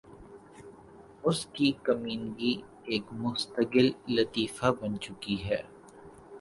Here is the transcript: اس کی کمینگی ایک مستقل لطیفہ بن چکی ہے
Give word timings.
اس 1.23 1.39
کی 1.53 1.71
کمینگی 1.83 2.53
ایک 2.83 3.03
مستقل 3.13 3.89
لطیفہ 4.07 4.71
بن 4.81 4.99
چکی 4.99 5.37
ہے 5.43 5.61